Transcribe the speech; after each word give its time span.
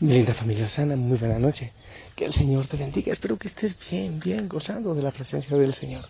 Linda 0.00 0.32
familia 0.32 0.66
sana, 0.66 0.96
muy 0.96 1.18
buena 1.18 1.38
noche. 1.38 1.74
Que 2.16 2.24
el 2.24 2.32
Señor 2.32 2.66
te 2.66 2.78
bendiga. 2.78 3.12
Espero 3.12 3.36
que 3.36 3.48
estés 3.48 3.76
bien, 3.90 4.18
bien, 4.18 4.48
gozando 4.48 4.94
de 4.94 5.02
la 5.02 5.10
presencia 5.10 5.54
del 5.58 5.74
Señor. 5.74 6.06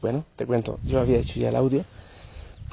Bueno, 0.00 0.24
te 0.36 0.46
cuento, 0.46 0.80
yo 0.84 1.00
había 1.00 1.18
hecho 1.18 1.38
ya 1.38 1.50
el 1.50 1.56
audio. 1.56 1.84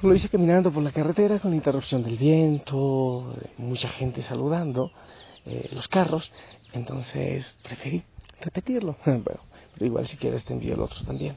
Lo 0.01 0.15
hice 0.15 0.29
caminando 0.29 0.71
por 0.71 0.83
la 0.83 0.93
carretera 0.93 1.39
con 1.39 1.53
interrupción 1.53 2.01
del 2.01 2.15
viento, 2.15 3.35
mucha 3.57 3.89
gente 3.89 4.23
saludando, 4.23 4.89
eh, 5.45 5.67
los 5.73 5.89
carros. 5.89 6.31
Entonces 6.71 7.53
preferí 7.61 8.05
repetirlo. 8.39 8.95
bueno, 9.05 9.41
pero 9.73 9.85
igual 9.85 10.07
si 10.07 10.15
quieres 10.15 10.45
te 10.45 10.53
envío 10.53 10.75
el 10.75 10.79
otro 10.79 11.03
también. 11.03 11.35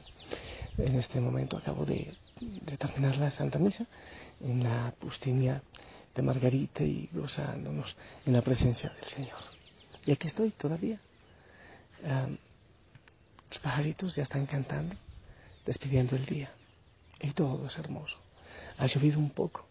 En 0.77 0.95
este 0.95 1.19
momento 1.19 1.57
acabo 1.57 1.83
de, 1.85 2.13
de 2.39 2.77
terminar 2.77 3.17
la 3.17 3.29
Santa 3.29 3.59
Misa 3.59 3.85
en 4.39 4.63
la 4.63 4.93
Pustinia 4.97 5.61
de 6.15 6.21
Margarita 6.21 6.83
y 6.83 7.09
gozándonos 7.13 7.95
en 8.25 8.33
la 8.33 8.41
presencia 8.41 8.89
del 8.89 9.05
Señor. 9.05 9.39
Y 10.05 10.11
aquí 10.11 10.27
estoy 10.27 10.51
todavía. 10.51 10.99
los 13.49 13.59
pajaritos 13.59 14.15
ya 14.15 14.23
están 14.23 14.45
cantando, 14.45 14.95
despidiendo 15.65 16.15
el 16.15 16.25
día. 16.25 16.51
Y 17.19 17.31
todo 17.31 17.67
es 17.67 17.77
hermoso. 17.77 18.17
Ha 18.77 18.87
llovido 18.87 19.19
un 19.19 19.29
poco 19.29 19.67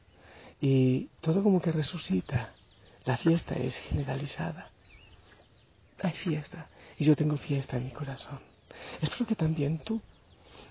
y 0.60 1.08
todo 1.20 1.42
como 1.42 1.60
que 1.60 1.72
resucita. 1.72 2.52
La 3.04 3.16
fiesta 3.16 3.54
es 3.54 3.74
generalizada. 3.88 4.70
Hay 6.02 6.12
fiesta 6.12 6.68
y 6.98 7.04
yo 7.04 7.16
tengo 7.16 7.36
fiesta 7.36 7.76
en 7.76 7.86
mi 7.86 7.90
corazón. 7.90 8.40
Espero 9.00 9.26
que 9.26 9.34
también 9.34 9.78
tú 9.78 10.00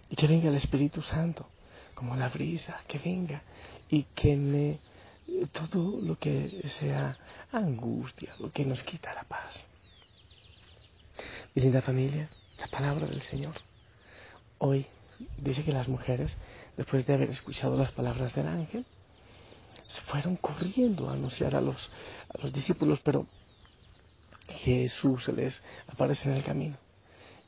y 0.09 0.15
que 0.15 0.27
venga 0.27 0.49
el 0.49 0.55
Espíritu 0.55 1.01
Santo 1.01 1.49
como 1.95 2.15
la 2.15 2.29
brisa, 2.29 2.81
que 2.87 2.97
venga 2.97 3.41
y 3.89 4.03
que 4.03 4.35
me 4.37 4.79
todo 5.51 6.01
lo 6.01 6.17
que 6.17 6.61
sea 6.79 7.17
angustia, 7.51 8.35
lo 8.39 8.51
que 8.51 8.65
nos 8.65 8.83
quita 8.83 9.13
la 9.13 9.23
paz. 9.23 9.67
Mi 11.53 11.61
linda 11.61 11.81
familia, 11.81 12.29
la 12.57 12.67
palabra 12.67 13.07
del 13.07 13.21
Señor. 13.21 13.55
Hoy 14.59 14.85
dice 15.37 15.63
que 15.63 15.71
las 15.71 15.87
mujeres, 15.87 16.37
después 16.77 17.05
de 17.05 17.13
haber 17.13 17.29
escuchado 17.29 17.77
las 17.77 17.91
palabras 17.91 18.33
del 18.35 18.47
ángel, 18.47 18.85
se 19.87 20.01
fueron 20.01 20.35
corriendo 20.35 21.09
a 21.09 21.13
anunciar 21.13 21.55
a 21.55 21.61
los, 21.61 21.89
a 22.33 22.41
los 22.41 22.53
discípulos, 22.53 22.99
pero 23.03 23.25
Jesús 24.47 25.25
se 25.25 25.33
les 25.33 25.63
aparece 25.87 26.29
en 26.29 26.37
el 26.37 26.43
camino. 26.43 26.77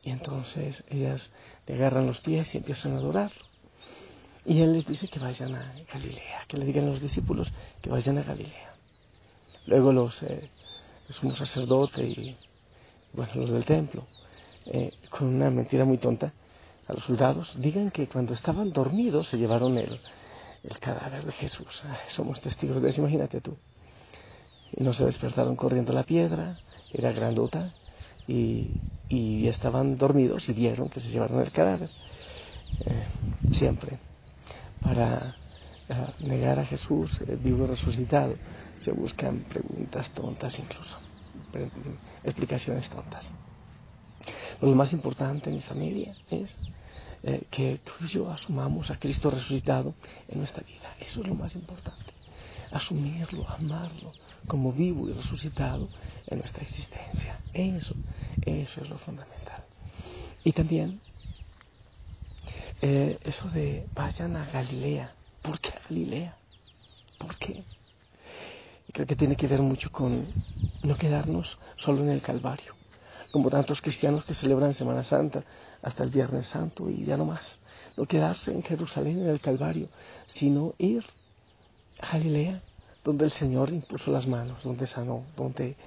Y 0.04 0.10
entonces 0.10 0.84
ellas 0.90 1.32
le 1.68 1.76
agarran 1.76 2.08
los 2.08 2.20
pies 2.20 2.54
y 2.56 2.58
empiezan 2.58 2.94
a 2.94 2.98
adorarlo. 2.98 3.51
Y 4.44 4.62
él 4.62 4.74
les 4.74 4.88
dice 4.88 5.08
que 5.08 5.20
vayan 5.20 5.54
a 5.54 5.74
Galilea, 5.92 6.46
que 6.48 6.58
le 6.58 6.66
digan 6.66 6.86
a 6.86 6.92
los 6.92 7.02
discípulos 7.02 7.52
que 7.82 7.90
vayan 7.90 8.18
a 8.18 8.24
Galilea. 8.24 8.74
Luego 9.68 9.94
los, 9.94 10.24
eh, 10.24 10.50
sumo 11.10 11.36
sacerdote 11.36 12.04
y 12.04 12.38
bueno, 13.14 13.32
los 13.36 13.52
del 13.52 13.66
templo, 13.66 14.04
eh, 14.66 14.94
con 15.10 15.28
una 15.28 15.50
mentira 15.50 15.86
muy 15.86 15.98
tonta, 15.98 16.34
a 16.88 16.94
los 16.94 17.04
soldados, 17.04 17.54
digan 17.58 17.92
que 17.92 18.08
cuando 18.08 18.34
estaban 18.34 18.72
dormidos 18.72 19.28
se 19.28 19.38
llevaron 19.38 19.78
el, 19.78 20.00
el 20.64 20.80
cadáver 20.80 21.24
de 21.24 21.32
Jesús. 21.34 21.84
somos 22.10 22.42
testigos 22.42 22.82
de 22.82 22.90
eso, 22.90 23.02
imagínate 23.02 23.42
tú. 23.42 23.56
Y 24.76 24.84
no 24.84 24.94
se 24.94 25.06
despertaron 25.06 25.56
corriendo 25.56 25.94
la 25.94 26.04
piedra, 26.04 26.58
era 26.92 27.12
grandota, 27.12 27.74
y, 28.28 28.72
y 29.10 29.48
estaban 29.48 29.98
dormidos 29.98 30.50
y 30.50 30.54
vieron 30.54 30.90
que 30.90 31.00
se 31.00 31.10
llevaron 31.10 31.42
el 31.42 31.52
cadáver. 31.52 31.90
Eh, 32.86 33.06
siempre 33.54 34.00
para 34.82 35.36
eh, 35.88 36.08
negar 36.20 36.60
a 36.60 36.66
Jesús 36.66 37.20
eh, 37.22 37.38
vivo 37.42 37.68
resucitado. 37.68 38.36
Se 38.80 38.92
buscan 38.92 39.40
preguntas 39.42 40.10
tontas 40.12 40.58
incluso, 40.58 40.98
explicaciones 42.24 42.90
tontas. 42.90 43.32
Pero 44.60 44.72
lo 44.72 44.76
más 44.76 44.94
importante 44.94 45.50
en 45.50 45.58
mi 45.58 45.62
familia 45.62 46.16
es 46.30 46.50
eh, 47.24 47.44
que 47.52 47.80
tú 47.84 47.92
y 48.02 48.08
yo 48.08 48.32
asumamos 48.32 48.90
a 48.90 48.98
Cristo 48.98 49.30
resucitado 49.30 49.94
en 50.28 50.40
nuestra 50.40 50.64
vida. 50.64 50.96
Eso 51.00 51.22
es 51.22 51.28
lo 51.28 51.36
más 51.36 51.56
importante. 51.56 52.14
Asumirlo, 52.72 53.48
amarlo 53.50 54.14
como 54.48 54.72
vivo 54.72 55.10
y 55.10 55.14
resucitado 55.14 55.88
en 56.28 56.40
nuestra 56.40 56.64
existencia. 56.64 57.40
Eso, 57.54 57.96
eso 58.42 58.82
es 58.82 58.90
lo 58.90 58.98
fundamental. 58.98 59.64
Y 60.44 60.54
también 60.54 61.00
eh, 62.82 63.20
eso 63.24 63.50
de 63.50 63.88
vayan 63.96 64.36
a 64.36 64.46
Galilea. 64.46 65.14
¿Por 65.42 65.60
qué 65.60 65.72
Galilea? 65.88 66.38
¿Por 67.18 67.38
qué? 67.38 67.64
creo 68.92 69.08
que 69.08 69.16
tiene 69.16 69.36
que 69.38 69.48
ver 69.48 69.62
mucho 69.62 69.90
con 69.92 70.34
no 70.82 70.98
quedarnos 70.98 71.60
solo 71.78 72.02
en 72.04 72.10
el 72.10 72.22
Calvario, 72.22 72.76
como 73.32 73.50
tantos 73.50 73.82
cristianos 73.82 74.26
que 74.26 74.34
celebran 74.34 74.74
Semana 74.74 75.04
Santa 75.04 75.46
hasta 75.82 76.04
el 76.04 76.10
Viernes 76.10 76.48
Santo 76.48 76.90
y 76.90 77.06
ya 77.06 77.18
no 77.18 77.26
más. 77.26 77.60
No 77.96 78.06
quedarse 78.06 78.52
en 78.52 78.64
Jerusalén, 78.64 79.22
en 79.22 79.30
el 79.30 79.40
Calvario, 79.40 79.90
sino 80.28 80.76
ir 80.78 81.06
a 82.00 82.14
Galilea, 82.14 82.64
donde 83.04 83.26
el 83.26 83.32
Señor 83.32 83.70
impuso 83.70 84.12
las 84.12 84.28
manos, 84.28 84.64
donde 84.64 84.88
sanó, 84.88 85.26
donde 85.36 85.78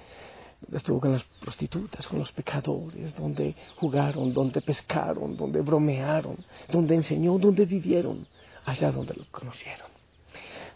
estuvo 0.71 0.99
con 0.99 1.11
las 1.11 1.23
prostitutas, 1.23 2.07
con 2.07 2.19
los 2.19 2.31
pecadores, 2.31 3.15
donde 3.15 3.55
jugaron, 3.75 4.33
donde 4.33 4.61
pescaron, 4.61 5.37
donde 5.37 5.61
bromearon, 5.61 6.37
donde 6.71 6.95
enseñó, 6.95 7.37
donde 7.37 7.65
vivieron, 7.65 8.25
allá 8.65 8.91
donde 8.91 9.13
lo 9.13 9.25
conocieron. 9.31 9.87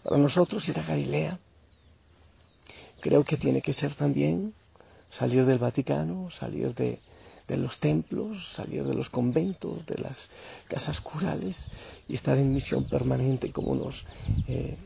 Para 0.02 0.18
nosotros 0.18 0.66
ir 0.68 0.78
a 0.78 0.82
Galilea, 0.82 1.38
creo 3.00 3.24
que 3.24 3.36
tiene 3.36 3.60
que 3.60 3.72
ser 3.72 3.94
también 3.94 4.54
salir 5.10 5.44
del 5.44 5.58
Vaticano, 5.58 6.30
salir 6.30 6.74
de, 6.74 7.00
los 7.48 7.78
templos, 7.80 8.52
salir 8.52 8.84
de 8.84 8.94
los 8.94 9.10
conventos, 9.10 9.84
de 9.86 9.98
las 9.98 10.30
casas 10.68 11.00
curales 11.00 11.66
y 12.06 12.14
estar 12.14 12.38
en 12.38 12.54
misión 12.54 12.88
permanente 12.88 13.50
como 13.50 13.74
nos 13.74 14.04
eh, 14.46 14.76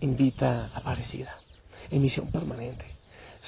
invita 0.00 0.70
Aparecida, 0.72 1.34
en 1.90 2.02
misión 2.02 2.28
permanente 2.30 2.95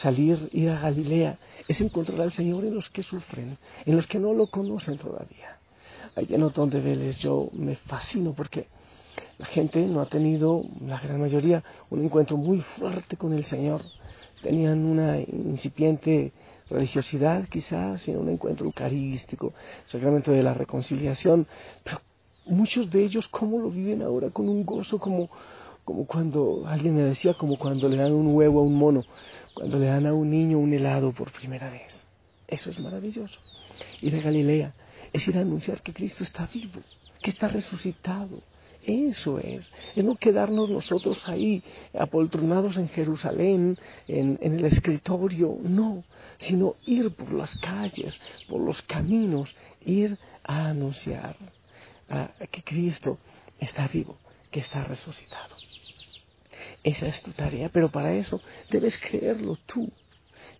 salir, 0.00 0.48
ir 0.52 0.70
a 0.70 0.80
Galilea, 0.80 1.38
es 1.66 1.80
encontrar 1.80 2.20
al 2.20 2.32
Señor 2.32 2.64
en 2.64 2.74
los 2.74 2.90
que 2.90 3.02
sufren, 3.02 3.58
en 3.84 3.96
los 3.96 4.06
que 4.06 4.18
no 4.18 4.32
lo 4.32 4.48
conocen 4.48 4.98
todavía. 4.98 5.58
Allí 6.14 6.34
en 6.34 6.70
de 6.70 6.80
Vélez 6.80 7.18
yo 7.18 7.48
me 7.52 7.76
fascino 7.76 8.32
porque 8.32 8.66
la 9.38 9.46
gente 9.46 9.80
no 9.86 10.00
ha 10.00 10.06
tenido, 10.06 10.64
la 10.86 10.98
gran 11.00 11.20
mayoría, 11.20 11.62
un 11.90 12.04
encuentro 12.04 12.36
muy 12.36 12.60
fuerte 12.60 13.16
con 13.16 13.32
el 13.32 13.44
Señor. 13.44 13.82
Tenían 14.42 14.84
una 14.84 15.18
incipiente 15.18 16.32
religiosidad 16.68 17.48
quizás, 17.48 18.06
en 18.08 18.18
un 18.18 18.28
encuentro 18.28 18.66
eucarístico, 18.66 19.52
sacramento 19.86 20.30
de 20.32 20.42
la 20.42 20.54
reconciliación, 20.54 21.46
pero 21.82 22.00
muchos 22.46 22.90
de 22.90 23.04
ellos 23.04 23.28
cómo 23.28 23.58
lo 23.58 23.70
viven 23.70 24.02
ahora 24.02 24.30
con 24.30 24.48
un 24.48 24.64
gozo 24.64 24.98
como, 24.98 25.28
como 25.84 26.06
cuando, 26.06 26.64
alguien 26.66 26.94
me 26.94 27.02
decía, 27.02 27.34
como 27.34 27.58
cuando 27.58 27.88
le 27.88 27.96
dan 27.96 28.12
un 28.12 28.34
huevo 28.34 28.60
a 28.60 28.62
un 28.62 28.76
mono 28.76 29.04
cuando 29.58 29.80
le 29.80 29.86
dan 29.86 30.06
a 30.06 30.14
un 30.14 30.30
niño 30.30 30.56
un 30.56 30.72
helado 30.72 31.10
por 31.10 31.32
primera 31.32 31.68
vez. 31.68 32.06
Eso 32.46 32.70
es 32.70 32.78
maravilloso. 32.78 33.40
Ir 34.00 34.14
a 34.14 34.20
Galilea 34.20 34.72
es 35.12 35.26
ir 35.26 35.36
a 35.36 35.40
anunciar 35.40 35.82
que 35.82 35.92
Cristo 35.92 36.22
está 36.22 36.46
vivo, 36.46 36.80
que 37.20 37.30
está 37.30 37.48
resucitado. 37.48 38.40
Eso 38.84 39.40
es, 39.40 39.68
es 39.96 40.04
no 40.04 40.14
quedarnos 40.14 40.70
nosotros 40.70 41.28
ahí 41.28 41.64
apoltronados 41.98 42.76
en 42.76 42.88
Jerusalén, 42.88 43.76
en, 44.06 44.38
el 44.40 44.64
escritorio, 44.64 45.56
no, 45.60 46.04
sino 46.38 46.76
ir 46.86 47.10
por 47.10 47.32
las 47.32 47.58
calles, 47.58 48.20
por 48.48 48.60
los 48.60 48.80
caminos, 48.82 49.56
ir 49.84 50.16
a 50.44 50.68
anunciar 50.68 51.34
que 52.52 52.62
Cristo 52.62 53.18
está 53.58 53.88
vivo, 53.88 54.18
que 54.52 54.60
está 54.60 54.84
resucitado. 54.84 55.56
Esa 56.88 57.06
es 57.06 57.20
tu 57.20 57.32
tarea, 57.32 57.68
pero 57.68 57.90
para 57.90 58.14
eso 58.14 58.40
debes 58.70 58.96
creerlo 58.96 59.58
tú. 59.66 59.90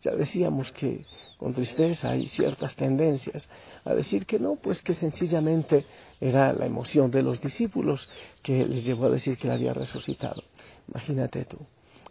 Ya 0.02 0.12
decíamos 0.14 0.70
que 0.72 1.06
con 1.38 1.54
tristeza 1.54 2.10
hay 2.10 2.28
ciertas 2.28 2.76
tendencias 2.76 3.48
a 3.86 3.94
decir 3.94 4.26
que 4.26 4.38
no, 4.38 4.56
pues 4.56 4.82
que 4.82 4.92
sencillamente 4.92 5.86
era 6.20 6.52
la 6.52 6.66
emoción 6.66 7.10
de 7.10 7.22
los 7.22 7.40
discípulos 7.40 8.10
que 8.42 8.66
les 8.66 8.84
llevó 8.84 9.06
a 9.06 9.10
decir 9.10 9.38
que 9.38 9.48
la 9.48 9.54
había 9.54 9.72
resucitado. 9.72 10.44
Imagínate 10.88 11.46
tú, 11.46 11.56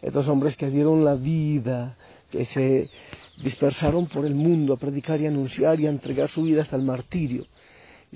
estos 0.02 0.28
hombres 0.28 0.56
que 0.56 0.72
dieron 0.72 1.06
la 1.06 1.14
vida, 1.14 1.96
que 2.32 2.44
se 2.46 2.90
dispersaron 3.44 4.08
por 4.08 4.26
el 4.26 4.34
mundo 4.34 4.74
a 4.74 4.78
predicar 4.78 5.22
y 5.22 5.28
anunciar 5.28 5.80
y 5.80 5.86
a 5.86 5.92
entregar 5.92 6.28
su 6.28 6.42
vida 6.42 6.64
hasta 6.64 6.76
el 6.76 6.82
martirio 6.82 7.46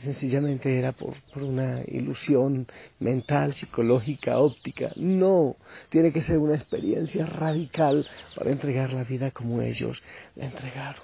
sencillamente 0.01 0.77
era 0.77 0.91
por, 0.91 1.13
por, 1.33 1.43
una 1.43 1.81
ilusión 1.87 2.67
mental, 2.99 3.53
psicológica, 3.53 4.39
óptica. 4.39 4.91
No, 4.95 5.57
tiene 5.89 6.11
que 6.11 6.21
ser 6.21 6.37
una 6.37 6.55
experiencia 6.55 7.25
radical 7.25 8.07
para 8.35 8.51
entregar 8.51 8.93
la 8.93 9.03
vida 9.03 9.31
como 9.31 9.61
ellos 9.61 10.01
la 10.35 10.45
entregaron. 10.45 11.03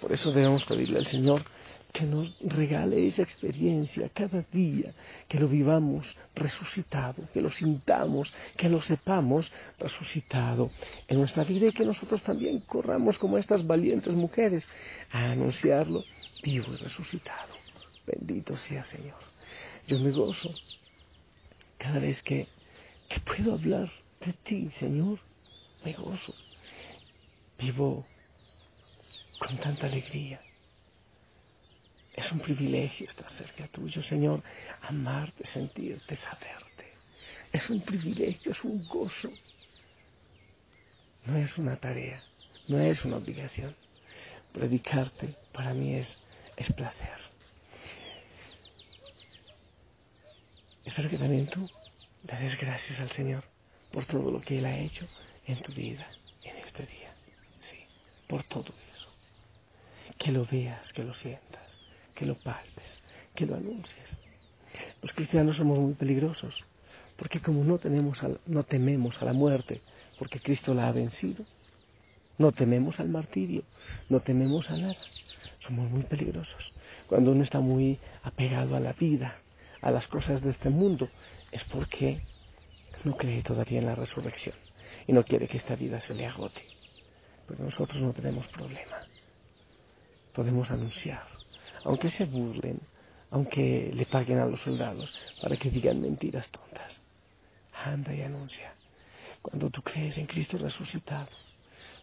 Por 0.00 0.12
eso 0.12 0.32
debemos 0.32 0.64
pedirle 0.64 0.98
al 0.98 1.06
Señor 1.06 1.42
que 1.94 2.04
nos 2.04 2.36
regale 2.40 3.06
esa 3.06 3.22
experiencia 3.22 4.10
cada 4.12 4.44
día, 4.52 4.92
que 5.28 5.38
lo 5.38 5.46
vivamos 5.46 6.16
resucitado, 6.34 7.22
que 7.32 7.40
lo 7.40 7.50
sintamos, 7.52 8.32
que 8.56 8.68
lo 8.68 8.82
sepamos 8.82 9.52
resucitado 9.78 10.72
en 11.06 11.18
nuestra 11.18 11.44
vida 11.44 11.68
y 11.68 11.72
que 11.72 11.84
nosotros 11.84 12.20
también 12.24 12.58
corramos 12.66 13.16
como 13.16 13.38
estas 13.38 13.64
valientes 13.64 14.12
mujeres 14.12 14.68
a 15.12 15.30
anunciarlo 15.30 16.02
vivo 16.42 16.74
y 16.74 16.76
resucitado. 16.78 17.63
Bendito 18.06 18.56
sea 18.56 18.84
Señor. 18.84 19.18
Yo 19.86 19.98
me 19.98 20.10
gozo 20.10 20.50
cada 21.78 21.98
vez 21.98 22.22
que, 22.22 22.48
que 23.08 23.20
puedo 23.20 23.52
hablar 23.54 23.90
de 24.20 24.32
ti, 24.32 24.70
Señor. 24.70 25.18
Me 25.84 25.92
gozo. 25.92 26.34
Vivo 27.58 28.06
con 29.38 29.56
tanta 29.58 29.86
alegría 29.86 30.40
es 32.14 32.30
un 32.30 32.38
privilegio 32.38 33.08
estar 33.08 33.28
cerca 33.28 33.66
tuyo, 33.66 34.02
Señor, 34.02 34.40
amarte, 34.82 35.44
sentirte, 35.46 36.14
saberte. 36.14 36.86
Es 37.52 37.68
un 37.70 37.80
privilegio, 37.80 38.52
es 38.52 38.62
un 38.62 38.86
gozo. 38.86 39.30
No 41.24 41.36
es 41.36 41.58
una 41.58 41.76
tarea, 41.76 42.22
no 42.68 42.78
es 42.78 43.04
una 43.04 43.16
obligación. 43.16 43.74
Predicarte 44.52 45.34
para 45.52 45.74
mí 45.74 45.96
es, 45.96 46.18
es 46.56 46.72
placer. 46.72 47.33
Espero 50.84 51.08
que 51.08 51.18
también 51.18 51.48
tú 51.48 51.68
le 52.28 52.38
des 52.38 52.58
gracias 52.58 53.00
al 53.00 53.10
Señor 53.10 53.44
por 53.92 54.04
todo 54.06 54.30
lo 54.30 54.40
que 54.40 54.58
Él 54.58 54.66
ha 54.66 54.78
hecho 54.78 55.06
en 55.46 55.60
tu 55.62 55.72
vida, 55.72 56.06
en 56.42 56.56
este 56.58 56.86
día. 56.86 57.12
Sí, 57.70 57.78
por 58.26 58.44
todo 58.44 58.72
eso. 58.94 59.08
Que 60.18 60.32
lo 60.32 60.44
veas, 60.44 60.92
que 60.92 61.04
lo 61.04 61.14
sientas 61.14 61.64
que 62.14 62.26
lo 62.26 62.36
palpes, 62.36 62.98
que 63.34 63.46
lo 63.46 63.56
anuncies. 63.56 64.18
Los 65.02 65.12
cristianos 65.12 65.56
somos 65.56 65.78
muy 65.78 65.94
peligrosos, 65.94 66.64
porque 67.16 67.40
como 67.40 67.64
no, 67.64 67.78
tenemos 67.78 68.20
no 68.46 68.62
tememos 68.62 69.20
a 69.20 69.24
la 69.24 69.32
muerte, 69.32 69.82
porque 70.18 70.40
Cristo 70.40 70.74
la 70.74 70.88
ha 70.88 70.92
vencido, 70.92 71.44
no 72.38 72.52
tememos 72.52 72.98
al 73.00 73.08
martirio, 73.08 73.62
no 74.08 74.20
tememos 74.20 74.70
a 74.70 74.76
nada, 74.76 74.96
somos 75.58 75.90
muy 75.90 76.02
peligrosos. 76.02 76.72
Cuando 77.06 77.32
uno 77.32 77.42
está 77.42 77.60
muy 77.60 77.98
apegado 78.22 78.74
a 78.74 78.80
la 78.80 78.92
vida, 78.92 79.40
a 79.84 79.90
las 79.90 80.08
cosas 80.08 80.42
de 80.42 80.50
este 80.50 80.70
mundo, 80.70 81.08
es 81.52 81.62
porque 81.64 82.22
no 83.04 83.16
cree 83.16 83.42
todavía 83.42 83.78
en 83.78 83.86
la 83.86 83.94
resurrección 83.94 84.56
y 85.06 85.12
no 85.12 85.24
quiere 85.24 85.46
que 85.46 85.58
esta 85.58 85.76
vida 85.76 86.00
se 86.00 86.14
le 86.14 86.26
agote. 86.26 86.62
Pero 87.46 87.62
nosotros 87.62 88.02
no 88.02 88.12
tenemos 88.12 88.48
problema. 88.48 88.96
Podemos 90.32 90.70
anunciar 90.70 91.22
aunque 91.84 92.10
se 92.10 92.24
burlen, 92.24 92.80
aunque 93.30 93.90
le 93.94 94.06
paguen 94.06 94.38
a 94.38 94.46
los 94.46 94.60
soldados 94.60 95.22
para 95.40 95.56
que 95.56 95.70
digan 95.70 96.00
mentiras 96.00 96.48
tontas. 96.48 96.92
Anda 97.84 98.14
y 98.14 98.22
anuncia. 98.22 98.74
Cuando 99.42 99.68
tú 99.68 99.82
crees 99.82 100.16
en 100.16 100.26
Cristo 100.26 100.56
resucitado, 100.56 101.28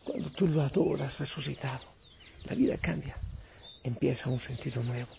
cuando 0.04 0.30
tú 0.30 0.48
lo 0.48 0.62
adoras 0.62 1.20
resucitado, 1.20 1.84
la 2.46 2.54
vida 2.54 2.78
cambia. 2.78 3.18
Empieza 3.84 4.30
un 4.30 4.40
sentido 4.40 4.84
nuevo, 4.84 5.12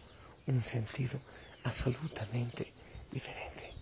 un 0.46 0.62
sentido 0.62 1.20
absolutamente 1.64 2.72
diferente. 3.10 3.72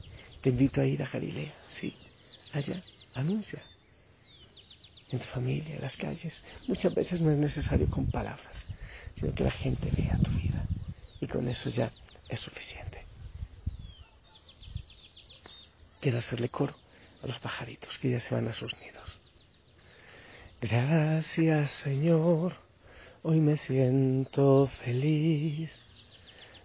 Te 0.41 0.51
invito 0.51 0.81
a 0.81 0.87
ir 0.87 1.03
a 1.03 1.09
Galilea, 1.09 1.53
sí, 1.69 1.95
allá, 2.53 2.83
anuncia. 3.15 3.63
En 5.11 5.19
tu 5.19 5.25
familia, 5.27 5.75
en 5.75 5.81
las 5.81 5.97
calles, 5.97 6.41
muchas 6.69 6.95
veces 6.95 7.21
no 7.21 7.31
es 7.31 7.39
necesario 7.39 7.91
con 7.91 8.07
palabras, 8.07 8.67
sino 9.17 9.35
que 9.35 9.45
la 9.45 9.51
gente 9.51 9.91
vea 9.97 10.17
tu 10.19 10.31
vida. 10.31 10.65
Y 11.21 11.27
con 11.27 11.49
eso 11.49 11.69
ya 11.69 11.91
es 12.29 12.41
suficiente. 12.41 13.05
Quiero 16.01 16.19
hacerle 16.19 16.49
coro 16.49 16.75
a 17.23 17.27
los 17.27 17.39
pajaritos 17.41 17.99
que 17.99 18.11
ya 18.11 18.21
se 18.21 18.35
van 18.35 18.49
a 18.49 18.53
sus 18.53 18.75
nidos. 18.79 19.19
Gracias 20.63 21.73
Señor, 21.73 22.55
hoy 23.23 23.41
me 23.41 23.57
siento 23.57 24.67
feliz 24.83 25.71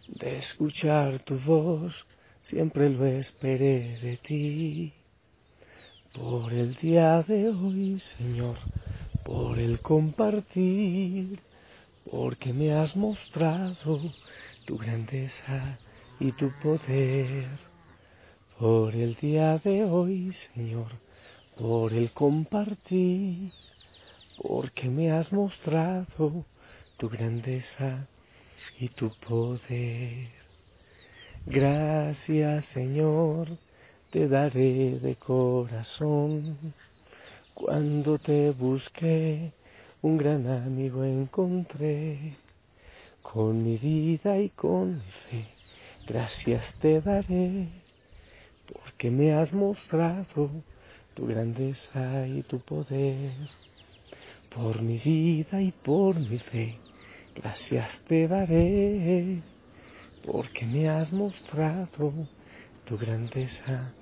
de 0.08 0.38
escuchar 0.38 1.20
tu 1.20 1.38
voz, 1.40 2.06
siempre 2.42 2.90
lo 2.90 3.06
esperé 3.06 4.00
de 4.00 4.18
ti. 4.18 4.94
Por 6.14 6.54
el 6.54 6.76
día 6.76 7.24
de 7.24 7.50
hoy, 7.50 8.00
Señor, 8.00 8.58
por 9.24 9.60
el 9.60 9.82
compartir 9.82 11.40
porque 12.10 12.54
me 12.54 12.74
has 12.74 12.96
mostrado 12.96 14.00
tu 14.66 14.78
grandeza 14.78 15.80
y 16.20 16.32
tu 16.34 16.52
poder. 16.62 17.48
Por 18.60 18.96
el 18.96 19.16
día 19.16 19.58
de 19.58 19.84
hoy, 19.84 20.32
Señor, 20.54 20.92
por 21.58 21.94
el 21.94 22.12
compartir, 22.12 23.52
porque 24.42 24.90
me 24.90 25.12
has 25.12 25.34
mostrado 25.34 26.46
tu 26.98 27.10
grandeza 27.10 28.08
y 28.80 28.90
tu 28.90 29.10
poder. 29.28 30.30
Gracias, 31.46 32.66
Señor, 32.66 33.48
te 34.12 34.28
daré 34.28 35.00
de 35.00 35.16
corazón 35.16 36.58
cuando 37.54 38.18
te 38.18 38.52
busqué 38.52 39.54
un 40.02 40.18
gran 40.18 40.46
amigo 40.48 41.04
encontré. 41.04 42.36
Con 43.22 43.64
mi 43.64 43.78
vida 43.78 44.38
y 44.40 44.50
con 44.50 44.98
mi 44.98 45.12
fe, 45.30 45.48
gracias 46.08 46.64
te 46.80 47.02
daré, 47.02 47.70
porque 48.68 49.10
me 49.10 49.34
has 49.34 49.52
mostrado 49.52 50.50
tu 51.16 51.26
grandeza 51.26 52.28
y 52.28 52.44
tu 52.44 52.60
poder. 52.60 53.32
Por 54.54 54.82
mi 54.82 55.00
vida 55.00 55.62
y 55.62 55.72
por 55.72 56.20
mi 56.20 56.38
fe, 56.38 56.78
gracias 57.36 58.00
te 58.08 58.28
daré, 58.28 59.42
porque 60.26 60.66
me 60.66 60.90
has 60.90 61.12
mostrado 61.12 62.28
tu 62.86 62.98
grandeza 62.98 63.94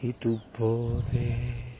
y 0.00 0.12
tu 0.12 0.40
poder. 0.52 1.72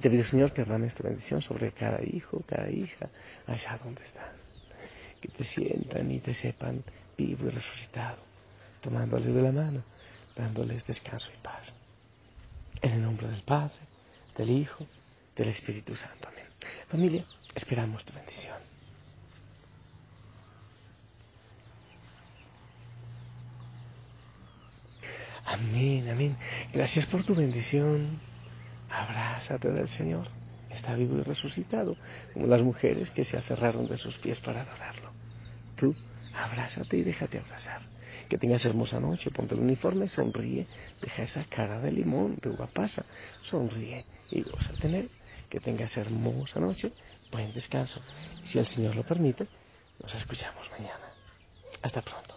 Te 0.00 0.10
pido, 0.10 0.24
Señor, 0.24 0.52
que 0.52 0.62
derrames 0.62 0.94
tu 0.94 1.02
bendición 1.02 1.40
sobre 1.40 1.72
cada 1.72 2.00
hijo, 2.04 2.42
cada 2.46 2.70
hija, 2.70 3.08
allá 3.46 3.78
donde 3.82 4.04
están. 4.04 4.36
Que 5.20 5.28
te 5.28 5.44
sientan 5.44 6.10
y 6.10 6.20
te 6.20 6.34
sepan 6.34 6.84
vivo 7.16 7.46
y 7.46 7.50
resucitado, 7.50 8.18
tomándoles 8.82 9.34
de 9.34 9.42
la 9.42 9.52
mano, 9.52 9.82
dándoles 10.36 10.86
descanso 10.86 11.30
y 11.34 11.42
paz. 11.42 11.72
En 12.82 12.92
el 12.92 13.02
nombre 13.02 13.26
del 13.26 13.42
Padre, 13.42 13.74
del 14.36 14.50
Hijo, 14.50 14.86
del 15.34 15.48
Espíritu 15.48 15.96
Santo. 15.96 16.28
Amén. 16.28 16.44
Familia, 16.88 17.24
esperamos 17.54 18.04
tu 18.04 18.12
bendición. 18.12 18.75
Amén, 25.46 26.08
amén. 26.10 26.36
Gracias 26.72 27.06
por 27.06 27.24
tu 27.24 27.34
bendición 27.34 28.20
abrázate 28.90 29.70
del 29.70 29.88
Señor. 29.88 30.26
Está 30.70 30.94
vivo 30.94 31.18
y 31.18 31.22
resucitado, 31.22 31.96
como 32.34 32.46
las 32.46 32.62
mujeres 32.62 33.10
que 33.10 33.24
se 33.24 33.36
aferraron 33.36 33.86
de 33.88 33.96
sus 33.96 34.16
pies 34.18 34.40
para 34.40 34.62
adorarlo. 34.62 35.10
Tú, 35.76 35.94
abrázate 36.34 36.98
y 36.98 37.02
déjate 37.02 37.38
abrazar. 37.38 37.80
Que 38.28 38.38
tengas 38.38 38.64
hermosa 38.64 39.00
noche, 39.00 39.30
ponte 39.30 39.54
el 39.54 39.60
uniforme, 39.60 40.08
sonríe, 40.08 40.66
deja 41.00 41.22
esa 41.22 41.44
cara 41.44 41.80
de 41.80 41.92
limón, 41.92 42.38
de 42.42 42.50
uva 42.50 42.66
pasa, 42.66 43.06
sonríe 43.42 44.04
y 44.30 44.42
goza 44.42 44.72
tener. 44.80 45.08
Que 45.48 45.60
tengas 45.60 45.96
hermosa 45.96 46.58
noche, 46.58 46.92
buen 47.30 47.52
descanso. 47.54 48.00
Si 48.46 48.58
el 48.58 48.66
Señor 48.66 48.96
lo 48.96 49.04
permite, 49.04 49.46
nos 50.02 50.12
escuchamos 50.14 50.68
mañana. 50.72 51.14
Hasta 51.82 52.02
pronto. 52.02 52.35